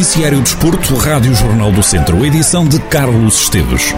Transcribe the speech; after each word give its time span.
Noticiário 0.00 0.40
Desporto, 0.40 0.94
Rádio 0.94 1.34
Jornal 1.34 1.70
do 1.70 1.82
Centro, 1.82 2.24
edição 2.24 2.66
de 2.66 2.80
Carlos 2.84 3.42
Esteves. 3.42 3.94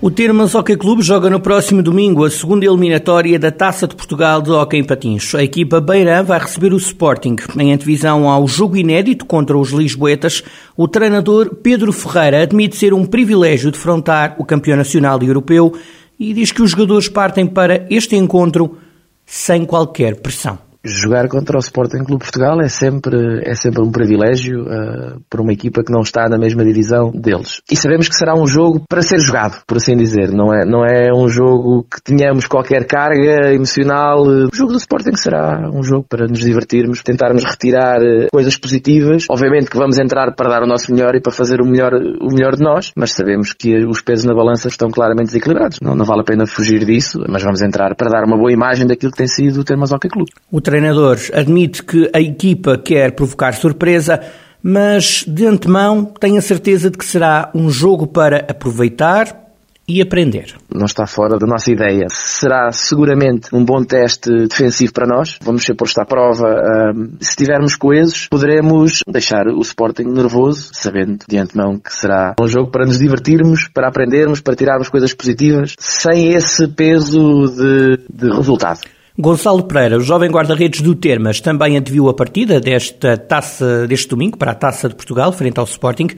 O 0.00 0.10
Termas 0.10 0.54
Hockey 0.54 0.74
Clube 0.74 1.02
joga 1.02 1.28
no 1.28 1.38
próximo 1.38 1.82
domingo 1.82 2.24
a 2.24 2.30
segunda 2.30 2.64
eliminatória 2.64 3.38
da 3.38 3.52
Taça 3.52 3.86
de 3.86 3.94
Portugal 3.94 4.40
de 4.40 4.50
Hockey 4.50 4.78
em 4.78 4.84
Patins. 4.84 5.34
A 5.34 5.42
equipa 5.42 5.82
Beirã 5.82 6.22
vai 6.22 6.38
receber 6.38 6.72
o 6.72 6.78
Sporting. 6.78 7.36
Em 7.58 7.74
antevisão 7.74 8.26
ao 8.26 8.48
jogo 8.48 8.78
inédito 8.78 9.26
contra 9.26 9.58
os 9.58 9.68
Lisboetas, 9.68 10.42
o 10.74 10.88
treinador 10.88 11.56
Pedro 11.56 11.92
Ferreira 11.92 12.42
admite 12.42 12.76
ser 12.76 12.94
um 12.94 13.04
privilégio 13.04 13.70
defrontar 13.70 14.34
o 14.38 14.46
campeão 14.46 14.78
nacional 14.78 15.22
e 15.22 15.26
europeu 15.26 15.74
e 16.18 16.32
diz 16.32 16.52
que 16.52 16.62
os 16.62 16.70
jogadores 16.70 17.06
partem 17.06 17.46
para 17.46 17.86
este 17.90 18.16
encontro 18.16 18.78
sem 19.26 19.66
qualquer 19.66 20.16
pressão 20.16 20.65
jogar 20.86 21.28
contra 21.28 21.56
o 21.56 21.60
Sporting 21.60 22.04
Clube 22.04 22.24
Portugal 22.24 22.60
é 22.60 22.68
sempre, 22.68 23.42
é 23.44 23.54
sempre 23.54 23.82
um 23.82 23.90
privilégio 23.90 24.62
uh, 24.62 25.20
para 25.28 25.42
uma 25.42 25.52
equipa 25.52 25.82
que 25.82 25.92
não 25.92 26.00
está 26.00 26.28
na 26.28 26.38
mesma 26.38 26.64
divisão 26.64 27.10
deles. 27.10 27.60
E 27.70 27.76
sabemos 27.76 28.08
que 28.08 28.14
será 28.14 28.34
um 28.34 28.46
jogo 28.46 28.82
para 28.88 29.02
ser 29.02 29.18
jogado, 29.18 29.62
por 29.66 29.76
assim 29.76 29.96
dizer. 29.96 30.30
Não 30.32 30.52
é, 30.52 30.64
não 30.64 30.84
é 30.84 31.12
um 31.12 31.28
jogo 31.28 31.84
que 31.84 32.00
tenhamos 32.02 32.46
qualquer 32.46 32.86
carga 32.86 33.52
emocional. 33.52 34.22
O 34.22 34.54
jogo 34.54 34.72
do 34.72 34.78
Sporting 34.78 35.16
será 35.16 35.70
um 35.72 35.82
jogo 35.82 36.06
para 36.08 36.26
nos 36.26 36.40
divertirmos, 36.40 37.02
tentarmos 37.02 37.44
retirar 37.44 38.00
uh, 38.00 38.28
coisas 38.32 38.56
positivas. 38.56 39.26
Obviamente 39.30 39.70
que 39.70 39.76
vamos 39.76 39.98
entrar 39.98 40.34
para 40.34 40.48
dar 40.48 40.62
o 40.62 40.66
nosso 40.66 40.92
melhor 40.92 41.14
e 41.14 41.20
para 41.20 41.32
fazer 41.32 41.60
o 41.60 41.66
melhor, 41.66 41.92
o 41.94 42.32
melhor 42.32 42.56
de 42.56 42.62
nós, 42.62 42.92
mas 42.96 43.12
sabemos 43.12 43.52
que 43.52 43.84
os 43.84 44.00
pesos 44.00 44.24
na 44.24 44.34
balança 44.34 44.68
estão 44.68 44.90
claramente 44.90 45.26
desequilibrados. 45.26 45.80
Não, 45.80 45.94
não 45.94 46.04
vale 46.04 46.20
a 46.20 46.24
pena 46.24 46.46
fugir 46.46 46.84
disso, 46.84 47.24
mas 47.28 47.42
vamos 47.42 47.62
entrar 47.62 47.94
para 47.94 48.10
dar 48.10 48.24
uma 48.24 48.36
boa 48.36 48.52
imagem 48.52 48.86
daquilo 48.86 49.12
que 49.12 49.18
tem 49.18 49.26
sido 49.26 49.60
o 49.60 49.64
Termas 49.64 49.92
Hockey 49.92 50.08
Clube. 50.08 50.30
O 50.50 50.60
treinador 50.76 51.16
admite 51.32 51.82
que 51.82 52.10
a 52.12 52.20
equipa 52.20 52.76
quer 52.76 53.12
provocar 53.12 53.54
surpresa, 53.54 54.20
mas 54.62 55.24
de 55.26 55.46
antemão 55.46 56.04
tem 56.04 56.36
a 56.36 56.42
certeza 56.42 56.90
de 56.90 56.98
que 56.98 57.04
será 57.04 57.50
um 57.54 57.70
jogo 57.70 58.06
para 58.06 58.40
aproveitar 58.40 59.44
e 59.88 60.02
aprender. 60.02 60.54
Não 60.74 60.84
está 60.84 61.06
fora 61.06 61.38
da 61.38 61.46
nossa 61.46 61.70
ideia. 61.70 62.08
Será 62.10 62.70
seguramente 62.72 63.54
um 63.54 63.64
bom 63.64 63.84
teste 63.84 64.28
defensivo 64.48 64.92
para 64.92 65.06
nós. 65.06 65.38
Vamos 65.40 65.64
ser 65.64 65.74
posto 65.74 65.98
à 65.98 66.04
prova. 66.04 66.92
se 67.20 67.30
estivermos 67.30 67.76
coesos, 67.76 68.26
poderemos 68.28 69.00
deixar 69.08 69.46
o 69.46 69.62
Sporting 69.62 70.08
nervoso, 70.08 70.70
sabendo 70.72 71.24
de 71.26 71.38
antemão 71.38 71.78
que 71.78 71.92
será 71.92 72.34
um 72.38 72.48
jogo 72.48 72.70
para 72.70 72.84
nos 72.84 72.98
divertirmos, 72.98 73.68
para 73.72 73.88
aprendermos, 73.88 74.40
para 74.40 74.56
tirarmos 74.56 74.90
coisas 74.90 75.14
positivas, 75.14 75.74
sem 75.78 76.34
esse 76.34 76.68
peso 76.68 77.46
de, 77.46 78.00
de 78.12 78.28
resultado. 78.28 78.80
Gonçalo 79.18 79.62
Pereira, 79.62 79.96
o 79.96 80.02
jovem 80.02 80.30
guarda-redes 80.30 80.82
do 80.82 80.94
Termas, 80.94 81.40
também 81.40 81.74
anteviu 81.74 82.06
a 82.10 82.12
partida 82.12 82.60
desta 82.60 83.16
taça, 83.16 83.86
deste 83.86 84.08
domingo 84.08 84.36
para 84.36 84.50
a 84.50 84.54
Taça 84.54 84.90
de 84.90 84.94
Portugal, 84.94 85.32
frente 85.32 85.58
ao 85.58 85.64
Sporting. 85.64 86.08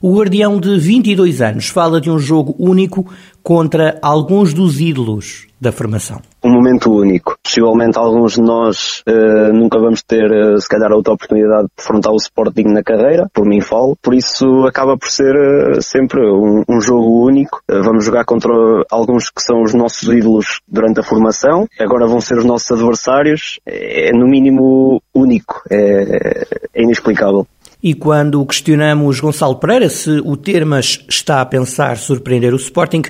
O 0.00 0.16
guardião 0.16 0.58
de 0.58 0.78
22 0.78 1.42
anos 1.42 1.68
fala 1.68 2.00
de 2.00 2.10
um 2.10 2.18
jogo 2.18 2.56
único 2.58 3.12
contra 3.46 3.96
alguns 4.02 4.52
dos 4.52 4.80
ídolos 4.80 5.46
da 5.60 5.70
formação. 5.70 6.20
Um 6.42 6.50
momento 6.50 6.92
único. 6.92 7.38
Possivelmente 7.44 7.96
alguns 7.96 8.32
de 8.32 8.40
nós 8.40 9.04
uh, 9.08 9.52
nunca 9.52 9.78
vamos 9.78 10.02
ter, 10.02 10.28
uh, 10.28 10.60
se 10.60 10.68
calhar, 10.68 10.90
outra 10.90 11.14
oportunidade 11.14 11.68
de 11.68 11.70
enfrentar 11.78 12.10
o 12.10 12.16
Sporting 12.16 12.64
na 12.64 12.82
carreira, 12.82 13.28
por 13.32 13.46
mim 13.46 13.60
falo. 13.60 13.96
Por 14.02 14.14
isso 14.14 14.66
acaba 14.66 14.98
por 14.98 15.08
ser 15.08 15.32
uh, 15.32 15.80
sempre 15.80 16.20
um, 16.28 16.64
um, 16.68 16.80
jogo 16.80 17.24
único. 17.24 17.60
vamos 17.68 18.04
jogar 18.04 18.24
contra 18.24 18.52
alguns 18.90 19.30
que 19.30 19.40
são 19.40 19.62
os 19.62 19.72
nossos 19.72 20.08
ídolos 20.08 20.60
durante 20.66 20.98
a 20.98 21.04
formação. 21.04 21.68
Agora 21.78 22.08
vão 22.08 22.20
ser 22.20 22.38
os 22.38 22.44
nossos 22.44 22.68
adversários. 22.72 23.60
É, 23.64 24.10
no 24.12 24.26
mínimo 24.26 25.00
único. 25.14 25.62
É, 25.70 26.46
é 26.74 26.82
inexplicável. 26.82 27.46
E 27.82 27.94
quando 27.94 28.44
questionamos 28.44 29.20
Gonçalo 29.20 29.56
Pereira 29.56 29.88
se 29.88 30.20
o 30.24 30.36
Termas 30.36 31.04
está 31.08 31.40
a 31.40 31.46
pensar 31.46 31.96
surpreender 31.98 32.52
o 32.52 32.56
Sporting, 32.56 33.02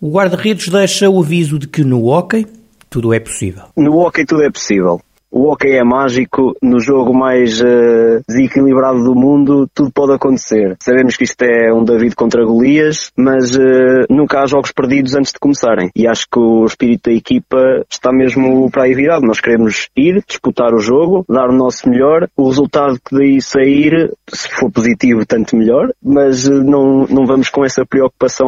o 0.00 0.10
guarda-redes 0.10 0.68
deixa 0.68 1.08
o 1.08 1.20
aviso 1.20 1.58
de 1.58 1.66
que 1.66 1.84
no 1.84 2.06
hockey 2.06 2.46
tudo 2.88 3.12
é 3.12 3.20
possível. 3.20 3.64
No 3.76 3.98
hockey 3.98 4.24
tudo 4.24 4.42
é 4.42 4.50
possível 4.50 5.00
o 5.30 5.50
hockey 5.50 5.76
é 5.76 5.84
mágico, 5.84 6.54
no 6.62 6.80
jogo 6.80 7.12
mais 7.12 7.60
uh, 7.60 8.22
desequilibrado 8.28 9.02
do 9.02 9.14
mundo, 9.14 9.68
tudo 9.74 9.90
pode 9.92 10.12
acontecer. 10.12 10.76
Sabemos 10.80 11.16
que 11.16 11.24
isto 11.24 11.42
é 11.42 11.72
um 11.72 11.84
David 11.84 12.14
contra 12.14 12.44
Golias, 12.44 13.10
mas 13.16 13.56
uh, 13.56 14.06
nunca 14.08 14.40
há 14.40 14.46
jogos 14.46 14.72
perdidos 14.72 15.14
antes 15.14 15.32
de 15.32 15.38
começarem. 15.38 15.90
E 15.94 16.06
acho 16.06 16.26
que 16.30 16.38
o 16.38 16.64
espírito 16.64 17.10
da 17.10 17.16
equipa 17.16 17.84
está 17.90 18.12
mesmo 18.12 18.70
para 18.70 18.84
aí 18.84 18.94
virado. 18.94 19.26
Nós 19.26 19.40
queremos 19.40 19.88
ir, 19.96 20.22
disputar 20.26 20.72
o 20.72 20.80
jogo, 20.80 21.24
dar 21.28 21.48
o 21.50 21.56
nosso 21.56 21.88
melhor. 21.88 22.28
O 22.36 22.48
resultado 22.48 22.98
que 23.04 23.14
daí 23.14 23.40
sair, 23.40 24.12
se 24.28 24.48
for 24.48 24.70
positivo, 24.70 25.26
tanto 25.26 25.56
melhor, 25.56 25.90
mas 26.02 26.46
uh, 26.46 26.62
não, 26.62 27.06
não 27.08 27.26
vamos 27.26 27.50
com 27.50 27.64
essa 27.64 27.84
preocupação 27.84 28.46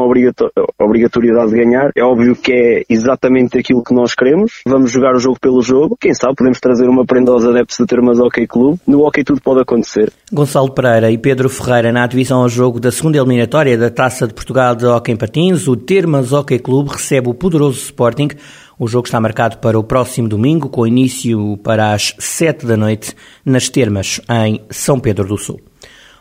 obrigatoriedade 0.78 1.50
de 1.50 1.56
ganhar. 1.56 1.91
É 1.97 2.03
óbvio 2.03 2.37
que 2.37 2.53
é 2.53 2.84
exatamente 2.89 3.59
aquilo 3.59 3.83
que 3.83 3.95
nós 3.95 4.15
queremos. 4.15 4.62
Vamos 4.66 4.91
jogar 4.91 5.15
o 5.15 5.19
jogo 5.19 5.39
pelo 5.41 5.60
jogo. 5.60 5.97
Quem 6.00 6.15
sabe 6.15 6.37
podemos 6.37 6.60
trazer 6.68 6.86
uma 6.86 7.02
prenda 7.02 7.32
aos 7.32 7.46
adeptos 7.46 7.78
do 7.78 7.86
Termas 7.86 8.18
Hockey 8.18 8.46
Clube. 8.46 8.78
No 8.86 9.00
hockey 9.00 9.24
tudo 9.24 9.40
pode 9.40 9.62
acontecer. 9.62 10.12
Gonçalo 10.30 10.70
Pereira 10.70 11.10
e 11.10 11.16
Pedro 11.16 11.48
Ferreira 11.48 11.90
na 11.90 12.06
divisão 12.06 12.42
ao 12.42 12.48
jogo 12.48 12.78
da 12.78 12.92
segunda 12.92 13.16
eliminatória 13.16 13.78
da 13.78 13.88
Taça 13.88 14.26
de 14.26 14.34
Portugal 14.34 14.74
de 14.74 14.84
Hockey 14.84 15.12
em 15.12 15.16
Patins. 15.16 15.66
O 15.66 15.76
Termas 15.76 16.30
Hockey 16.30 16.58
Clube 16.58 16.90
recebe 16.90 17.30
o 17.30 17.34
poderoso 17.34 17.78
Sporting. 17.78 18.28
O 18.78 18.86
jogo 18.86 19.06
está 19.06 19.18
marcado 19.18 19.56
para 19.58 19.78
o 19.78 19.82
próximo 19.82 20.28
domingo, 20.28 20.68
com 20.68 20.86
início 20.86 21.56
para 21.64 21.94
as 21.94 22.14
sete 22.18 22.66
da 22.66 22.76
noite, 22.76 23.14
nas 23.46 23.70
Termas, 23.70 24.20
em 24.44 24.60
São 24.68 25.00
Pedro 25.00 25.26
do 25.26 25.38
Sul. 25.38 25.58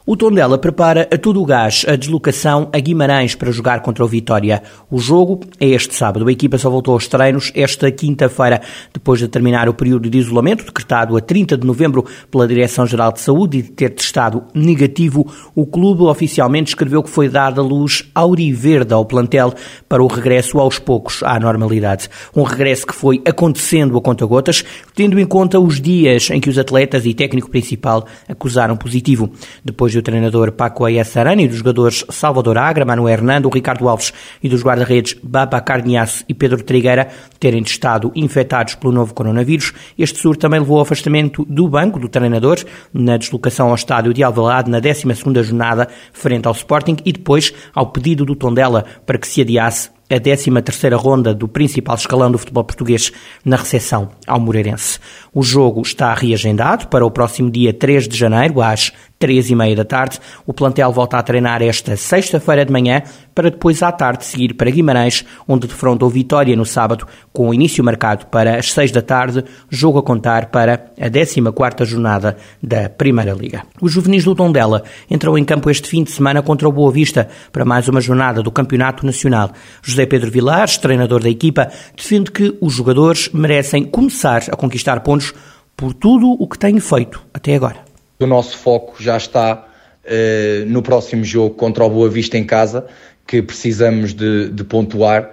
O 0.10 0.16
Tondela 0.16 0.58
prepara 0.58 1.06
a 1.14 1.18
todo 1.18 1.42
o 1.42 1.46
gás 1.46 1.86
a 1.86 1.98
deslocação 1.98 2.70
a 2.72 2.80
Guimarães 2.80 3.36
para 3.36 3.52
jogar 3.52 3.82
contra 3.82 4.06
o 4.06 4.08
Vitória. 4.08 4.64
O 4.90 5.00
jogo 5.00 5.42
é 5.60 5.68
este 5.68 5.94
sábado. 5.94 6.26
A 6.26 6.32
equipa 6.32 6.58
só 6.58 6.70
voltou 6.70 6.94
aos 6.94 7.10
treinos 7.10 7.52
esta 7.54 7.92
quinta-feira, 7.92 8.62
depois 8.94 9.20
de 9.20 9.28
terminar 9.28 9.68
o 9.68 9.74
período 9.74 10.10
de 10.10 10.18
isolamento 10.18 10.64
decretado 10.64 11.18
a 11.18 11.20
30 11.20 11.58
de 11.58 11.68
novembro 11.68 12.06
pela 12.32 12.48
Direção-Geral 12.48 13.12
de 13.12 13.20
Saúde 13.20 13.58
e 13.58 13.62
de 13.64 13.72
ter 13.72 13.90
testado 13.90 14.46
negativo. 14.54 15.30
O 15.54 15.66
clube 15.66 16.04
oficialmente 16.04 16.70
escreveu 16.70 17.04
que 17.04 17.10
foi 17.10 17.28
dada 17.28 17.62
luz 17.62 18.10
auriverde 18.16 18.94
ao 18.94 19.04
plantel 19.04 19.54
para 19.90 20.02
o 20.02 20.08
regresso 20.08 20.58
aos 20.58 20.80
poucos 20.80 21.22
à 21.22 21.38
normalidade. 21.38 22.08
Um 22.34 22.44
regresso 22.44 22.88
que 22.88 22.96
foi 22.96 23.22
acontecendo 23.26 23.98
a 23.98 24.02
conta-gotas, 24.02 24.64
tendo 24.96 25.20
em 25.20 25.26
conta 25.26 25.60
os 25.60 25.82
dias 25.82 26.30
em 26.30 26.40
que 26.40 26.50
os 26.50 26.58
atletas 26.58 27.06
e 27.06 27.14
técnico 27.14 27.50
principal 27.50 28.08
acusaram 28.30 28.78
positivo. 28.78 29.30
Depois 29.66 29.97
o 29.98 30.02
treinador 30.02 30.52
Paco 30.52 30.86
Ayasarani 30.86 31.44
e 31.44 31.48
dos 31.48 31.58
jogadores 31.58 32.06
Salvador 32.10 32.58
Agra, 32.58 32.86
Manuel 32.86 33.14
Hernando, 33.14 33.50
Ricardo 33.50 33.88
Alves 33.88 34.14
e 34.42 34.48
dos 34.48 34.64
guarda-redes 34.64 35.16
Baba 35.22 35.60
Carniaço 35.62 36.24
e 36.28 36.34
Pedro 36.34 36.64
Trigueira 36.64 37.08
terem 37.40 37.62
estado 37.62 38.12
infectados 38.16 38.76
pelo 38.76 38.94
novo 38.94 39.14
coronavírus. 39.14 39.74
Este 39.98 40.20
surto 40.20 40.42
também 40.42 40.60
levou 40.60 40.78
ao 40.78 40.84
afastamento 40.84 41.46
do 41.50 41.68
banco 41.68 42.00
do 42.00 42.08
treinador 42.08 42.58
na 42.94 43.18
deslocação 43.18 43.70
ao 43.70 43.76
estádio 43.76 44.14
de 44.14 44.24
Alvalade 44.24 44.70
na 44.70 44.80
12ª 44.80 45.44
jornada 45.44 45.88
frente 46.14 46.48
ao 46.48 46.54
Sporting 46.54 46.98
e 47.06 47.12
depois 47.12 47.54
ao 47.74 47.88
pedido 47.88 48.26
do 48.26 48.36
Tondela 48.36 48.86
para 49.06 49.18
que 49.18 49.28
se 49.28 49.42
adiasse 49.42 49.97
a 50.10 50.20
13 50.20 50.50
terceira 50.62 50.96
ronda 50.96 51.34
do 51.34 51.48
principal 51.48 51.96
escalão 51.96 52.32
do 52.32 52.38
futebol 52.38 52.64
português 52.64 53.12
na 53.44 53.58
recepção 53.58 54.10
ao 54.26 54.40
Moreirense. 54.40 55.00
O 55.34 55.44
jogo 55.44 55.82
está 55.82 56.14
reagendado 56.14 56.88
para 56.88 57.06
o 57.06 57.12
próximo 57.12 57.52
dia 57.52 57.74
3 57.74 58.08
de 58.08 58.18
janeiro, 58.18 58.62
às 58.62 58.92
três 59.20 59.50
e 59.50 59.56
meia 59.56 59.76
da 59.76 59.84
tarde. 59.84 60.20
O 60.46 60.54
plantel 60.54 60.92
volta 60.92 61.18
a 61.18 61.24
treinar 61.24 61.62
esta 61.62 61.98
sexta-feira 61.98 62.66
de 62.66 62.72
manhã 62.72 63.04
para 63.38 63.52
depois 63.52 63.84
à 63.84 63.92
tarde 63.92 64.26
seguir 64.26 64.56
para 64.56 64.72
Guimarães, 64.72 65.24
onde 65.48 65.68
defronta 65.68 66.04
o 66.04 66.10
Vitória 66.10 66.56
no 66.56 66.66
sábado, 66.66 67.06
com 67.32 67.50
o 67.50 67.54
início 67.54 67.84
marcado 67.84 68.26
para 68.26 68.58
as 68.58 68.74
seis 68.74 68.92
da 68.92 69.00
tarde, 69.00 69.46
jogo 69.70 70.00
a 70.00 70.02
contar 70.02 70.48
para 70.48 70.90
a 71.00 71.08
14 71.08 71.40
quarta 71.54 71.86
jornada 71.86 72.36
da 72.64 72.90
Primeira 72.90 73.34
Liga. 73.34 73.62
Os 73.80 73.92
juvenis 73.92 74.24
do 74.24 74.34
Tondela 74.34 74.82
entrou 75.08 75.38
em 75.38 75.46
campo 75.46 75.70
este 75.70 75.88
fim 75.88 76.04
de 76.04 76.10
semana 76.10 76.42
contra 76.42 76.68
o 76.68 76.72
Boa 76.72 76.92
Vista 76.92 77.28
para 77.52 77.64
mais 77.64 77.88
uma 77.88 78.02
jornada 78.02 78.42
do 78.42 78.52
Campeonato 78.52 79.06
Nacional. 79.06 79.52
José 79.84 80.08
Pedro 80.08 80.32
Vilares, 80.32 80.80
treinador 80.80 81.22
da 81.22 81.30
equipa, 81.30 81.70
defende 81.96 82.32
que 82.32 82.58
os 82.60 82.74
jogadores 82.74 83.30
merecem 83.32 83.84
começar 83.84 84.46
a 84.52 84.56
conquistar 84.56 85.02
pontos 85.02 85.32
por 85.76 85.94
tudo 85.94 86.36
o 86.40 86.48
que 86.48 86.58
têm 86.58 86.80
feito 86.80 87.24
até 87.32 87.54
agora. 87.54 87.78
O 88.20 88.26
nosso 88.26 88.58
foco 88.58 88.96
já 89.00 89.16
está 89.16 89.64
uh, 90.08 90.66
no 90.66 90.82
próximo 90.82 91.24
jogo 91.24 91.54
contra 91.54 91.84
o 91.84 91.90
Boa 91.92 92.10
Vista 92.10 92.36
em 92.36 92.44
casa, 92.44 92.88
que 93.28 93.42
precisamos 93.42 94.14
de, 94.14 94.50
de 94.50 94.64
pontuar, 94.64 95.24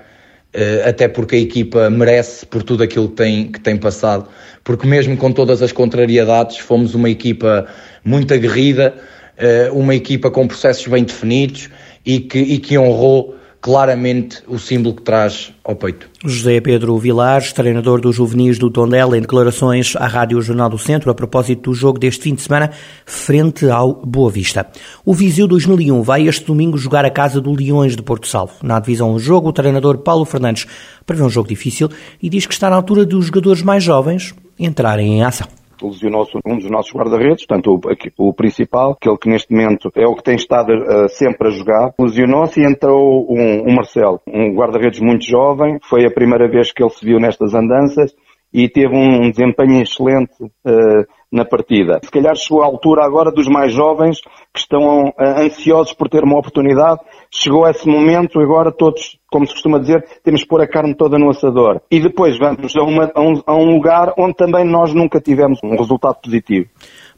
uh, 0.55 0.88
até 0.88 1.08
porque 1.08 1.37
a 1.37 1.38
equipa 1.38 1.88
merece 1.88 2.44
por 2.44 2.62
tudo 2.62 2.82
aquilo 2.82 3.08
que 3.08 3.17
tem, 3.17 3.52
que 3.52 3.61
tem 3.61 3.76
passado. 3.76 4.29
Porque 4.62 4.87
mesmo 4.87 5.17
com 5.17 5.31
todas 5.32 5.62
as 5.62 5.73
contrariedades, 5.73 6.58
fomos 6.58 6.94
uma 6.94 7.08
equipa 7.08 7.67
muito 8.05 8.35
aguerrida, 8.35 8.94
uh, 9.38 9.79
uma 9.79 9.94
equipa 9.94 10.31
com 10.31 10.46
processos 10.49 10.87
bem 10.87 11.05
definidos 11.05 11.70
e 12.05 12.20
que, 12.20 12.38
e 12.38 12.58
que 12.58 12.76
honrou 12.76 13.37
claramente 13.64 14.43
o 14.46 14.58
símbolo 14.58 14.94
que 14.94 15.00
traz 15.00 15.50
ao 15.64 15.75
peito. 15.75 16.06
José 16.22 16.61
Pedro 16.61 16.99
Vilares, 16.99 17.50
treinador 17.50 17.99
dos 17.99 18.14
juvenis 18.14 18.58
do 18.58 18.69
Tondela, 18.69 19.16
em 19.16 19.22
declarações 19.22 19.96
à 19.96 20.06
Rádio 20.06 20.43
Jornal 20.43 20.69
do 20.69 20.76
Centro 20.76 21.11
a 21.11 21.14
propósito 21.14 21.70
do 21.70 21.75
jogo 21.75 21.99
deste 21.99 22.25
fim 22.25 22.34
de 22.34 22.43
semana 22.43 22.70
frente 23.06 23.66
ao 23.70 23.94
Boa 23.94 24.31
Vista. 24.31 24.66
O 25.02 25.14
Viseu 25.14 25.49
2001 25.49 26.02
vai 26.02 26.28
este 26.28 26.44
domingo 26.44 26.76
jogar 26.76 27.06
a 27.06 27.11
casa 27.11 27.40
do 27.40 27.55
Leões 27.55 27.96
de 27.96 28.02
Porto 28.02 28.28
Salvo. 28.28 28.52
Na 28.62 28.78
divisão 28.78 29.14
do 29.14 29.19
jogo, 29.19 29.49
o 29.49 29.52
treinador 29.52 29.96
Paulo 29.96 30.26
Fernandes 30.26 30.67
prevê 31.06 31.22
um 31.22 31.31
jogo 31.31 31.49
difícil 31.49 31.88
e 32.22 32.28
diz 32.28 32.44
que 32.44 32.52
está 32.52 32.69
na 32.69 32.76
altura 32.76 33.06
dos 33.06 33.25
jogadores 33.25 33.62
mais 33.62 33.82
jovens 33.82 34.34
entrarem 34.58 35.14
em 35.14 35.25
ação 35.25 35.49
lesionou-se 35.88 36.38
um 36.46 36.56
dos 36.56 36.70
nossos 36.70 36.92
guarda-redes, 36.92 37.46
portanto 37.46 37.81
o, 38.19 38.28
o, 38.28 38.34
principal, 38.34 38.92
aquele 38.92 39.19
que 39.19 39.28
neste 39.28 39.52
momento 39.52 39.90
é 39.94 40.06
o 40.06 40.14
que 40.14 40.22
tem 40.22 40.36
estado 40.36 40.72
uh, 40.72 41.08
sempre 41.08 41.48
a 41.48 41.50
jogar, 41.50 41.94
lesionou-se 41.98 42.60
e 42.60 42.64
entrou 42.64 43.26
um, 43.31 43.70
um 43.70 43.75
Marcelo, 43.75 44.20
um 44.26 44.54
guarda-redes 44.54 45.00
muito 45.00 45.25
jovem, 45.25 45.78
foi 45.82 46.06
a 46.06 46.10
primeira 46.10 46.48
vez 46.48 46.72
que 46.72 46.82
ele 46.82 46.90
se 46.90 47.04
viu 47.04 47.19
nestas 47.19 47.54
andanças 47.54 48.14
e 48.54 48.69
teve 48.69 48.96
um, 48.96 49.31
desempenho 49.32 49.82
excelente 49.82 50.32
uh, 50.40 51.04
na 51.31 51.44
partida. 51.44 51.98
Se 52.04 52.10
calhar 52.10 52.36
chegou 52.36 52.62
a 52.62 52.66
altura 52.66 53.04
agora 53.04 53.32
dos 53.32 53.48
mais 53.48 53.72
jovens 53.72 54.20
que 54.52 54.60
estão 54.60 55.08
uh, 55.08 55.12
ansiosos 55.19 55.92
por 55.92 56.08
ter 56.08 56.22
uma 56.22 56.38
oportunidade. 56.38 57.00
Chegou 57.32 57.69
esse 57.69 57.88
momento, 57.88 58.38
agora 58.38 58.70
todos, 58.70 59.19
como 59.34 59.48
se 59.48 59.52
costuma 59.52 59.81
dizer, 59.81 60.04
temos 60.22 60.42
que 60.42 60.48
pôr 60.48 60.60
a 60.60 60.69
carne 60.69 60.94
toda 60.94 61.19
no 61.19 61.28
assador. 61.28 61.81
E 61.90 61.98
depois 61.98 62.38
vamos 62.38 62.72
a, 62.76 62.82
uma, 62.84 63.10
a, 63.12 63.20
um, 63.20 63.42
a 63.44 63.56
um 63.56 63.75
lugar 63.75 64.14
onde 64.16 64.36
também 64.36 64.64
nós 64.64 64.94
nunca 64.94 65.20
tivemos 65.20 65.58
um 65.64 65.76
resultado 65.76 66.19
positivo. 66.22 66.69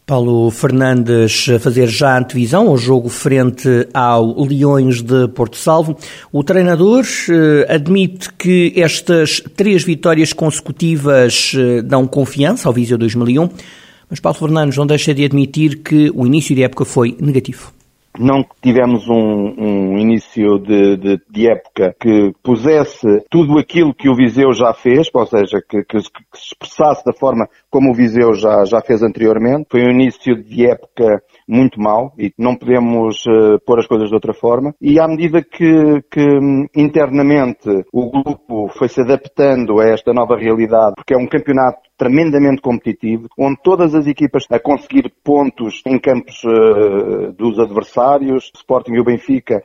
Paulo 0.06 0.50
Fernandes 0.50 1.46
a 1.54 1.58
fazer 1.58 1.88
já 1.88 2.14
a 2.14 2.18
antevisão 2.18 2.68
ao 2.68 2.78
jogo 2.78 3.10
frente 3.10 3.68
ao 3.92 4.42
Leões 4.46 5.02
de 5.02 5.28
Porto 5.28 5.56
Salvo. 5.56 5.94
O 6.32 6.42
treinador 6.42 7.04
eh, 7.28 7.66
admite 7.68 8.32
que 8.32 8.72
estas 8.76 9.42
três 9.54 9.84
vitórias 9.84 10.32
consecutivas 10.32 11.52
eh, 11.54 11.82
dão 11.82 12.06
confiança 12.06 12.66
ao 12.66 12.72
Viseu 12.72 12.96
2001, 12.96 13.46
mas 14.08 14.20
Paulo 14.20 14.38
Fernandes 14.38 14.78
não 14.78 14.86
deixa 14.86 15.12
de 15.12 15.22
admitir 15.22 15.82
que 15.82 16.10
o 16.14 16.24
início 16.24 16.54
de 16.54 16.62
época 16.62 16.86
foi 16.86 17.14
negativo 17.20 17.75
não 18.18 18.44
tivemos 18.62 19.08
um, 19.08 19.14
um 19.14 19.98
início 19.98 20.58
de, 20.58 20.96
de, 20.96 21.20
de, 21.28 21.50
época 21.50 21.94
que 22.00 22.32
pusesse 22.42 23.24
tudo 23.30 23.58
aquilo 23.58 23.94
que 23.94 24.08
o 24.08 24.14
Viseu 24.14 24.52
já 24.52 24.72
fez, 24.72 25.08
ou 25.12 25.26
seja, 25.26 25.60
que, 25.68 25.82
que, 25.84 25.98
que, 25.98 26.38
se 26.38 26.52
expressasse 26.52 27.04
da 27.04 27.12
forma 27.12 27.48
como 27.76 27.90
o 27.90 27.94
Viseu 27.94 28.32
já, 28.32 28.64
já 28.64 28.80
fez 28.80 29.02
anteriormente. 29.02 29.66
Foi 29.70 29.82
um 29.82 29.90
início 29.90 30.34
de 30.34 30.66
época 30.66 31.22
muito 31.46 31.78
mau 31.78 32.14
e 32.18 32.32
não 32.38 32.56
podemos 32.56 33.22
uh, 33.26 33.60
pôr 33.66 33.78
as 33.78 33.86
coisas 33.86 34.08
de 34.08 34.14
outra 34.14 34.32
forma. 34.32 34.74
E 34.80 34.98
à 34.98 35.06
medida 35.06 35.42
que, 35.42 36.00
que 36.10 36.22
hum, 36.22 36.64
internamente 36.74 37.68
o 37.92 38.10
grupo 38.10 38.68
foi 38.78 38.88
se 38.88 39.02
adaptando 39.02 39.78
a 39.78 39.90
esta 39.90 40.14
nova 40.14 40.38
realidade, 40.38 40.94
porque 40.96 41.12
é 41.12 41.18
um 41.18 41.26
campeonato 41.26 41.80
tremendamente 41.98 42.62
competitivo, 42.62 43.28
onde 43.38 43.60
todas 43.62 43.94
as 43.94 44.06
equipas 44.06 44.46
a 44.50 44.58
conseguir 44.58 45.12
pontos 45.22 45.82
em 45.86 45.98
campos 45.98 46.42
uh, 46.44 47.32
dos 47.34 47.58
adversários, 47.58 48.50
Sporting 48.54 48.94
e 48.94 49.00
o 49.00 49.04
Benfica, 49.04 49.62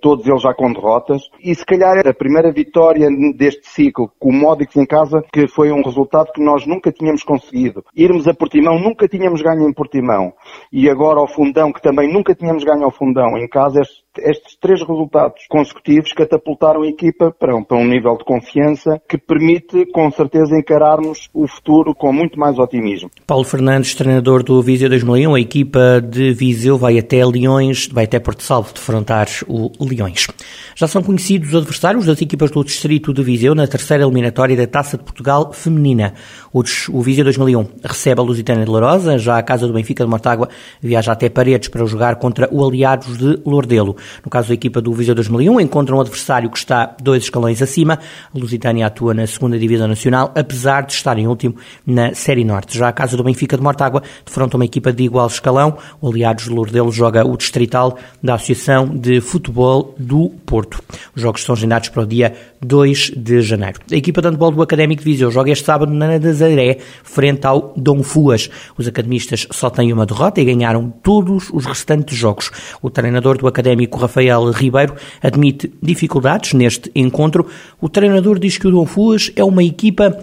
todos 0.00 0.26
eles 0.26 0.42
já 0.42 0.54
com 0.54 0.72
derrotas, 0.72 1.22
e 1.42 1.54
se 1.54 1.64
calhar 1.64 2.06
a 2.06 2.14
primeira 2.14 2.50
vitória 2.52 3.08
deste 3.36 3.68
ciclo 3.68 4.10
com 4.18 4.30
o 4.30 4.32
Módix 4.32 4.76
em 4.76 4.86
casa, 4.86 5.22
que 5.32 5.46
foi 5.48 5.70
um 5.70 5.82
resultado 5.82 6.32
que 6.32 6.42
nós 6.42 6.66
nunca 6.66 6.90
tínhamos 6.90 7.22
conseguido. 7.22 7.84
Irmos 7.94 8.26
a 8.26 8.34
Portimão, 8.34 8.78
nunca 8.78 9.06
tínhamos 9.06 9.42
ganho 9.42 9.68
em 9.68 9.72
Portimão, 9.72 10.32
e 10.72 10.88
agora 10.88 11.20
ao 11.20 11.28
Fundão, 11.28 11.72
que 11.72 11.82
também 11.82 12.12
nunca 12.12 12.34
tínhamos 12.34 12.64
ganho 12.64 12.84
ao 12.84 12.90
Fundão, 12.90 13.36
em 13.36 13.48
casa 13.48 13.80
este 13.80 14.02
estes 14.22 14.56
três 14.60 14.80
resultados 14.80 15.42
consecutivos 15.48 16.12
catapultaram 16.12 16.82
a 16.82 16.88
equipa 16.88 17.30
para 17.30 17.56
um, 17.56 17.62
para 17.62 17.76
um 17.76 17.86
nível 17.86 18.16
de 18.16 18.24
confiança 18.24 19.00
que 19.08 19.18
permite, 19.18 19.86
com 19.92 20.10
certeza, 20.10 20.56
encararmos 20.56 21.28
o 21.32 21.46
futuro 21.46 21.94
com 21.94 22.12
muito 22.12 22.38
mais 22.38 22.58
otimismo. 22.58 23.10
Paulo 23.26 23.44
Fernandes, 23.44 23.94
treinador 23.94 24.42
do 24.42 24.62
Viseu 24.62 24.88
2001, 24.88 25.34
a 25.34 25.40
equipa 25.40 26.00
de 26.00 26.32
Viseu 26.32 26.78
vai 26.78 26.98
até 26.98 27.24
Leões, 27.24 27.88
vai 27.88 28.04
até 28.04 28.18
Porto 28.18 28.42
Salvo 28.42 28.72
defrontar 28.72 29.26
o 29.46 29.70
Leões. 29.84 30.26
Já 30.74 30.86
são 30.86 31.02
conhecidos 31.02 31.48
os 31.48 31.54
adversários 31.56 32.06
das 32.06 32.20
equipas 32.20 32.50
do 32.50 32.64
Distrito 32.64 33.12
de 33.12 33.22
Viseu 33.22 33.54
na 33.54 33.66
terceira 33.66 34.04
eliminatória 34.04 34.56
da 34.56 34.66
Taça 34.66 34.96
de 34.96 35.04
Portugal 35.04 35.52
Feminina. 35.52 36.14
O, 36.52 36.62
Viseu 37.02 37.24
2001 37.24 37.66
recebe 37.84 38.20
a 38.20 38.24
Lusitana 38.24 38.64
de 38.64 38.70
Lourosa, 38.70 39.18
já 39.18 39.38
a 39.38 39.42
Casa 39.42 39.66
do 39.66 39.72
Benfica 39.72 40.04
de 40.04 40.10
Mortágua 40.10 40.48
viaja 40.80 41.12
até 41.12 41.28
Paredes 41.28 41.68
para 41.68 41.84
jogar 41.84 42.16
contra 42.16 42.48
o 42.52 42.66
Aliados 42.66 43.18
de 43.18 43.40
Lordelo. 43.44 43.96
No 44.24 44.30
caso 44.30 44.48
da 44.48 44.54
equipa 44.54 44.80
do 44.80 44.92
Viseu 44.92 45.14
2001, 45.14 45.60
encontra 45.60 45.94
um 45.94 46.00
adversário 46.00 46.50
que 46.50 46.58
está 46.58 46.94
dois 47.02 47.24
escalões 47.24 47.62
acima. 47.62 47.98
A 48.34 48.38
Lusitânia 48.38 48.86
atua 48.86 49.14
na 49.14 49.26
segunda 49.26 49.58
divisão 49.58 49.88
nacional, 49.88 50.32
apesar 50.34 50.82
de 50.82 50.92
estar 50.92 51.18
em 51.18 51.26
último 51.26 51.56
na 51.86 52.14
Série 52.14 52.44
Norte. 52.44 52.76
Já 52.76 52.88
a 52.88 52.92
casa 52.92 53.16
do 53.16 53.24
Benfica 53.24 53.56
de 53.56 53.62
Mortágua 53.62 54.02
defronta 54.24 54.56
uma 54.56 54.64
equipa 54.64 54.92
de 54.92 55.04
igual 55.04 55.26
escalão. 55.26 55.78
O 56.00 56.08
Aliados 56.08 56.44
de 56.44 56.50
Lourdelo 56.50 56.90
joga 56.90 57.26
o 57.26 57.36
distrital 57.36 57.98
da 58.22 58.34
Associação 58.34 58.86
de 58.86 59.20
Futebol 59.20 59.94
do 59.98 60.30
Porto. 60.46 60.82
Os 61.14 61.22
jogos 61.22 61.42
são 61.44 61.54
agendados 61.54 61.88
para 61.88 62.02
o 62.02 62.06
dia 62.06 62.34
2 62.60 63.12
de 63.16 63.40
janeiro. 63.42 63.80
A 63.90 63.96
equipa 63.96 64.20
de 64.20 64.28
handball 64.28 64.50
do 64.50 64.62
Académico 64.62 65.02
de 65.02 65.10
Viseu 65.10 65.30
joga 65.30 65.50
este 65.50 65.64
sábado 65.64 65.92
na 65.92 66.18
Nazaré, 66.18 66.78
frente 67.02 67.46
ao 67.46 67.72
Dom 67.76 68.02
Fuas. 68.02 68.50
Os 68.76 68.86
academistas 68.86 69.46
só 69.50 69.70
têm 69.70 69.92
uma 69.92 70.06
derrota 70.06 70.40
e 70.40 70.44
ganharam 70.44 70.92
todos 71.02 71.50
os 71.52 71.66
restantes 71.66 72.16
jogos. 72.16 72.50
O 72.82 72.90
treinador 72.90 73.38
do 73.38 73.46
Académico 73.46 73.97
Rafael 73.98 74.50
Ribeiro 74.50 74.94
admite 75.22 75.72
dificuldades 75.82 76.54
neste 76.54 76.90
encontro. 76.94 77.46
O 77.80 77.88
treinador 77.88 78.38
diz 78.38 78.56
que 78.56 78.66
o 78.66 78.70
Dom 78.70 78.86
Fuas 78.86 79.32
é 79.36 79.44
uma 79.44 79.62
equipa 79.62 80.16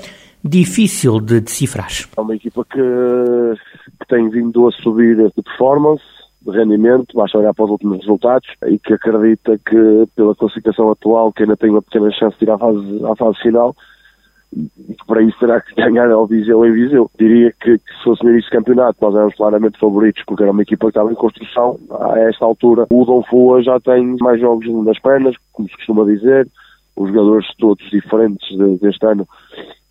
difícil 0.44 1.20
de 1.20 1.42
decifrar. 1.42 1.90
É 2.16 2.22
uma 2.22 2.36
equipa 2.36 2.66
que, 2.66 2.80
que 4.00 4.08
tem 4.08 4.30
vindo 4.30 4.68
a 4.68 4.72
subir 4.72 5.16
de 5.18 5.42
performance, 5.44 6.04
de 6.42 6.52
rendimento, 6.52 7.16
basta 7.16 7.40
olhar 7.40 7.54
para 7.54 7.66
os 7.66 7.72
últimos 7.72 8.00
resultados 8.00 8.48
e 8.68 8.78
que 8.78 8.94
acredita 8.94 9.58
que 9.58 10.08
pela 10.16 10.36
classificação 10.36 10.92
atual 10.92 11.34
que 11.34 11.44
ainda 11.44 11.58
tem 11.58 11.72
uma 11.72 11.82
pequena 11.82 12.12
chance 12.12 12.38
de 12.38 12.46
ir 12.46 12.52
à 12.52 12.58
fase, 12.58 13.04
à 13.04 13.16
fase 13.16 13.40
final 13.42 13.76
e 14.56 14.94
que 14.94 15.06
para 15.06 15.22
isso 15.22 15.38
terá 15.40 15.60
que 15.60 15.76
ganhar 15.76 16.10
ao 16.10 16.26
Viseu 16.26 16.66
em 16.66 16.72
Viseu. 16.72 17.10
Diria 17.20 17.54
que, 17.60 17.78
que 17.78 17.94
se 17.98 18.04
fosse 18.04 18.24
no 18.24 18.32
início 18.32 18.50
do 18.50 18.58
campeonato 18.58 18.98
nós 19.02 19.16
éramos 19.16 19.36
claramente 19.36 19.80
favoritos 19.80 20.24
porque 20.26 20.44
era 20.44 20.52
uma 20.52 20.62
equipa 20.62 20.86
que 20.86 20.92
estava 20.92 21.12
em 21.12 21.16
construção. 21.16 21.78
A 21.92 22.20
esta 22.20 22.46
altura 22.46 22.88
o 22.90 23.06
Dom 23.06 23.24
Fua 23.24 23.62
já 23.62 23.80
tem 23.80 24.16
mais 24.20 24.40
jogos 24.40 24.68
nas 24.86 25.00
pernas, 25.00 25.36
como 25.52 25.68
se 25.68 25.76
costuma 25.76 26.06
dizer, 26.06 26.48
os 26.96 27.10
jogadores 27.10 27.48
todos 27.58 27.84
diferentes 27.90 28.48
de, 28.58 28.78
deste 28.78 29.06
ano 29.06 29.28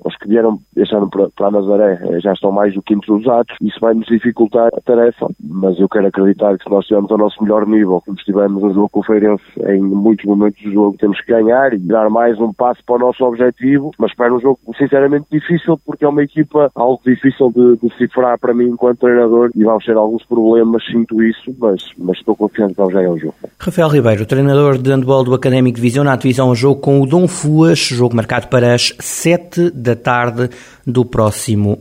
os 0.02 0.16
que 0.16 0.28
vieram 0.28 0.60
este 0.76 0.94
ano 0.94 1.08
para, 1.08 1.28
a 1.46 1.50
Nazaré 1.50 2.00
eh, 2.02 2.20
já 2.20 2.32
estão 2.32 2.50
mais 2.50 2.74
do 2.74 2.82
que 2.82 2.94
introduzados. 2.94 3.54
Isso 3.60 3.78
vai 3.80 3.94
nos 3.94 4.06
dificultar 4.06 4.68
a 4.74 4.80
tarefa, 4.80 5.28
mas 5.42 5.78
eu 5.78 5.88
quero 5.88 6.06
acreditar 6.06 6.56
que 6.56 6.64
se 6.64 6.70
nós 6.70 6.80
estivermos 6.80 7.10
ao 7.10 7.18
nosso 7.18 7.42
melhor 7.42 7.66
nível, 7.66 8.02
como 8.04 8.16
estivemos 8.16 8.62
no 8.62 8.74
jogo 8.74 8.88
com 8.88 9.00
o 9.00 9.04
Feirense, 9.04 9.44
em 9.66 9.80
muitos 9.80 10.24
momentos 10.24 10.62
do 10.62 10.72
jogo 10.72 10.96
temos 10.98 11.20
que 11.20 11.32
ganhar 11.32 11.72
e 11.72 11.78
dar 11.78 12.08
mais 12.10 12.38
um 12.40 12.52
passo 12.52 12.80
para 12.84 12.96
o 12.96 12.98
nosso 12.98 13.24
objetivo, 13.24 13.92
mas 13.98 14.10
espero 14.10 14.36
um 14.36 14.40
jogo 14.40 14.58
sinceramente 14.78 15.26
difícil, 15.30 15.78
porque 15.84 16.04
é 16.04 16.08
uma 16.08 16.22
equipa 16.22 16.70
algo 16.74 17.00
difícil 17.04 17.50
de 17.50 17.88
decifrar 17.88 18.38
para 18.38 18.54
mim 18.54 18.68
enquanto 18.68 19.00
treinador 19.00 19.50
e 19.54 19.64
vamos 19.64 19.84
ter 19.84 19.96
alguns 19.96 20.24
problemas, 20.24 20.84
sinto 20.86 21.22
isso, 21.22 21.54
mas, 21.58 21.82
mas 21.98 22.18
estou 22.18 22.36
confiante 22.36 22.74
que 22.74 22.78
vamos 22.78 22.94
ganhar 22.94 23.10
o 23.10 23.18
jogo. 23.18 23.34
Rafael 23.58 23.88
Ribeiro, 23.88 24.26
treinador 24.26 24.78
de 24.78 24.90
handball 24.90 25.24
do 25.24 25.34
Académico 25.34 25.76
Divisão, 25.76 26.04
na 26.04 26.16
divisão 26.16 26.50
um 26.50 26.54
jogo 26.54 26.80
com 26.80 27.00
o 27.00 27.06
Dom 27.06 27.26
Fuas, 27.28 27.78
jogo 27.78 28.16
marcado 28.16 28.48
para 28.48 28.74
as 28.74 28.94
7 28.98 29.70
da 29.84 29.94
tarde 29.94 30.50
do 30.84 31.04
próximo 31.04 31.78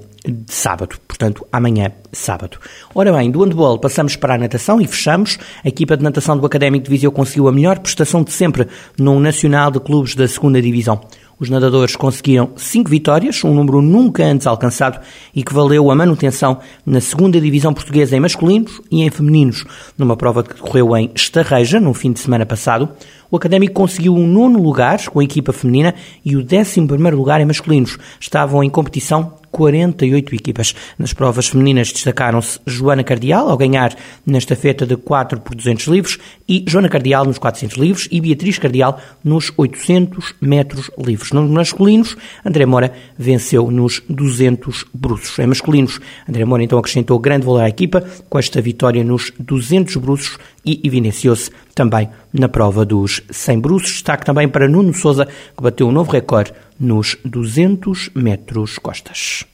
sábado, 0.48 0.96
portanto, 1.08 1.46
amanhã, 1.52 1.92
sábado. 2.12 2.58
Ora 2.96 3.12
bem, 3.12 3.30
do 3.30 3.44
handball 3.44 3.80
passamos 3.80 4.16
para 4.16 4.36
a 4.36 4.38
natação 4.38 4.80
e 4.80 4.88
fechamos. 4.88 5.38
A 5.64 5.68
equipa 5.68 5.98
de 5.98 6.04
natação 6.04 6.38
do 6.38 6.46
Académico 6.46 6.86
de 6.86 6.90
Viseu 6.90 7.12
conseguiu 7.12 7.48
a 7.48 7.52
melhor 7.52 7.80
prestação 7.80 8.24
de 8.24 8.32
sempre 8.32 8.68
no 8.98 9.20
Nacional 9.20 9.72
de 9.72 9.80
Clubes 9.80 10.16
da 10.16 10.28
segunda 10.28 10.62
Divisão. 10.62 11.02
Os 11.44 11.50
nadadores 11.50 11.98
conseguiram 11.98 12.52
cinco 12.56 12.90
vitórias, 12.90 13.44
um 13.44 13.54
número 13.54 13.82
nunca 13.82 14.24
antes 14.24 14.48
alcançado 14.48 15.02
e 15.36 15.44
que 15.44 15.54
valeu 15.54 15.92
a 15.92 15.96
manutenção 15.96 16.60
na 16.86 17.02
segunda 17.02 17.42
divisão 17.42 17.74
portuguesa 17.74 18.16
em 18.16 18.20
masculinos 18.22 18.82
e 18.90 19.02
em 19.02 19.12
femininos. 19.12 19.66
Numa 19.98 20.16
prova 20.16 20.42
que 20.42 20.54
decorreu 20.54 20.96
em 20.96 21.12
Estarreja, 21.14 21.82
no 21.82 21.94
fim 21.94 22.14
de 22.14 22.22
semana 22.22 22.46
passado, 22.46 22.88
o 23.30 23.36
Académico 23.36 23.74
conseguiu 23.74 24.16
um 24.16 24.26
nono 24.26 24.64
lugar 24.64 25.06
com 25.10 25.20
a 25.20 25.24
equipa 25.26 25.52
feminina 25.52 25.94
e 26.24 26.38
o 26.38 26.44
décimo 26.46 26.88
primeiro 26.88 27.18
lugar 27.18 27.42
em 27.42 27.46
masculinos. 27.46 27.98
Estavam 28.22 28.64
em 28.64 28.70
competição 28.70 29.34
48 29.54 30.34
equipas. 30.36 30.76
Nas 30.98 31.14
provas 31.14 31.48
femininas 31.48 31.94
destacaram-se 31.94 32.60
Joana 32.66 33.04
Cardial, 33.04 33.50
ao 33.50 33.56
ganhar 33.56 33.96
na 34.26 34.40
estafeta 34.40 34.84
de 34.84 34.98
4 34.98 35.40
por 35.42 35.56
200 35.56 35.86
livros, 35.88 36.18
e 36.50 36.66
Joana 36.68 36.90
Cardial 36.90 37.24
nos 37.24 37.38
400 37.38 37.78
livros 37.78 38.08
e 38.12 38.20
Beatriz 38.20 38.58
Cardial 38.58 39.00
nos 39.24 39.54
800 39.56 40.34
metros 40.42 40.90
livres. 40.98 41.32
Nos 41.32 41.50
masculinos, 41.50 42.18
André 42.44 42.66
Moura 42.66 42.92
venceu 43.18 43.70
nos 43.70 44.02
200 44.10 44.86
bruços. 44.92 45.38
Em 45.38 45.46
masculinos, 45.46 46.00
André 46.28 46.44
Moura 46.46 46.64
então 46.64 46.80
acrescentou 46.80 47.20
grande 47.20 47.46
valor 47.46 47.62
à 47.62 47.70
equipa 47.70 48.04
com 48.28 48.40
esta 48.40 48.60
vitória 48.60 49.04
nos 49.04 49.32
200 49.40 49.96
bruços 49.98 50.40
e 50.66 50.82
evidenciou-se 50.84 51.52
também 51.76 52.10
na 52.32 52.48
prova 52.48 52.86
dos 52.86 53.22
100 53.30 53.60
bruços. 53.60 53.92
Destaque 53.92 54.26
também 54.26 54.48
para 54.48 54.68
Nuno 54.68 54.94
Souza, 54.94 55.26
que 55.26 55.64
bateu 55.64 55.88
um 55.88 55.92
novo 55.92 56.12
recorde 56.12 56.54
nos 56.80 57.18
200 57.26 58.12
metros 58.16 58.78
costas. 58.78 59.46